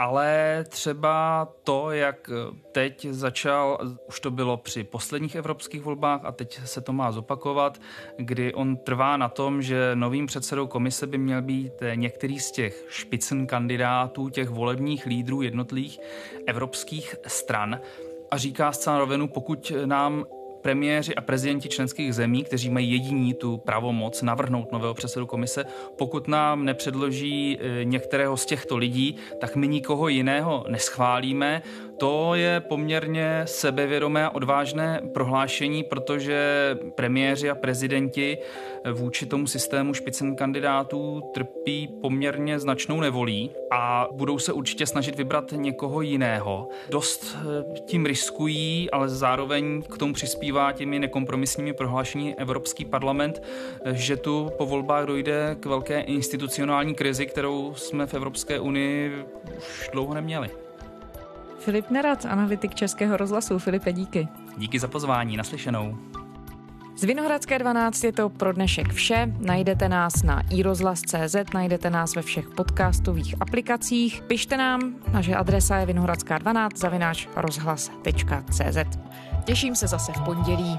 ale 0.00 0.64
třeba 0.68 1.48
to, 1.64 1.90
jak 1.90 2.30
teď 2.72 3.06
začal, 3.10 3.78
už 4.08 4.20
to 4.20 4.30
bylo 4.30 4.56
při 4.56 4.84
posledních 4.84 5.34
evropských 5.34 5.82
volbách 5.82 6.20
a 6.24 6.32
teď 6.32 6.60
se 6.64 6.80
to 6.80 6.92
má 6.92 7.12
zopakovat, 7.12 7.80
kdy 8.16 8.54
on 8.54 8.76
trvá 8.76 9.16
na 9.16 9.28
tom, 9.28 9.62
že 9.62 9.90
novým 9.94 10.26
předsedou 10.26 10.66
komise 10.66 11.06
by 11.06 11.18
měl 11.18 11.42
být 11.42 11.72
některý 11.94 12.40
z 12.40 12.50
těch 12.50 12.84
špicen 12.88 13.46
kandidátů, 13.46 14.28
těch 14.28 14.48
volebních 14.48 15.06
lídrů 15.06 15.42
jednotlivých 15.42 16.00
evropských 16.46 17.14
stran. 17.26 17.80
A 18.30 18.38
říká 18.38 18.72
zcela 18.72 18.98
rovinu, 18.98 19.28
pokud 19.28 19.72
nám 19.84 20.24
premiéři 20.62 21.14
a 21.14 21.20
prezidenti 21.20 21.68
členských 21.68 22.14
zemí, 22.14 22.44
kteří 22.44 22.70
mají 22.70 22.92
jediní 22.92 23.34
tu 23.34 23.56
pravomoc 23.56 24.22
navrhnout 24.22 24.72
nového 24.72 24.94
předsedu 24.94 25.26
komise, 25.26 25.64
pokud 25.96 26.28
nám 26.28 26.64
nepředloží 26.64 27.58
e, 27.60 27.84
některého 27.84 28.36
z 28.36 28.46
těchto 28.46 28.76
lidí, 28.76 29.16
tak 29.40 29.56
my 29.56 29.68
nikoho 29.68 30.08
jiného 30.08 30.64
neschválíme. 30.68 31.62
To 32.00 32.34
je 32.34 32.60
poměrně 32.60 33.42
sebevědomé 33.44 34.24
a 34.24 34.30
odvážné 34.30 35.00
prohlášení, 35.14 35.84
protože 35.84 36.76
premiéři 36.94 37.50
a 37.50 37.54
prezidenti 37.54 38.38
vůči 38.92 39.26
tomu 39.26 39.46
systému 39.46 39.94
špicen 39.94 40.36
kandidátů 40.36 41.22
trpí 41.34 41.88
poměrně 42.02 42.58
značnou 42.58 43.00
nevolí 43.00 43.50
a 43.70 44.08
budou 44.12 44.38
se 44.38 44.52
určitě 44.52 44.86
snažit 44.86 45.16
vybrat 45.16 45.52
někoho 45.52 46.00
jiného. 46.00 46.68
Dost 46.90 47.36
eh, 47.36 47.80
tím 47.80 48.06
riskují, 48.06 48.90
ale 48.90 49.08
zároveň 49.08 49.82
k 49.82 49.98
tomu 49.98 50.12
přispívá 50.12 50.72
těmi 50.72 50.98
nekompromisními 50.98 51.72
prohlášení 51.72 52.34
Evropský 52.38 52.84
parlament, 52.84 53.42
eh, 53.84 53.94
že 53.94 54.16
tu 54.16 54.50
po 54.58 54.66
volbách 54.66 55.06
dojde 55.06 55.56
k 55.60 55.66
velké 55.66 56.00
institucionální 56.00 56.94
krizi, 56.94 57.26
kterou 57.26 57.74
jsme 57.74 58.06
v 58.06 58.14
Evropské 58.14 58.60
unii 58.60 59.24
už 59.58 59.90
dlouho 59.92 60.14
neměli. 60.14 60.50
Filip 61.60 61.90
Nerad, 61.90 62.24
analytik 62.24 62.74
Českého 62.74 63.16
rozhlasu. 63.16 63.58
Filipe, 63.58 63.92
díky. 63.92 64.28
Díky 64.56 64.78
za 64.78 64.88
pozvání, 64.88 65.36
naslyšenou. 65.36 65.98
Z 66.96 67.04
Vinohradské 67.04 67.58
12 67.58 68.04
je 68.04 68.12
to 68.12 68.28
pro 68.28 68.52
dnešek 68.52 68.92
vše. 68.92 69.34
Najdete 69.38 69.88
nás 69.88 70.22
na 70.22 70.42
iRozhlas.cz, 70.50 71.36
najdete 71.54 71.90
nás 71.90 72.16
ve 72.16 72.22
všech 72.22 72.48
podcastových 72.48 73.34
aplikacích. 73.40 74.22
Pište 74.22 74.56
nám, 74.56 74.94
naše 75.12 75.34
adresa 75.34 75.76
je 75.76 75.86
vinohradská12 75.86 76.68
zavináč 76.76 77.28
rozhlas.cz. 77.36 78.98
Těším 79.44 79.76
se 79.76 79.86
zase 79.86 80.12
v 80.12 80.20
pondělí. 80.20 80.78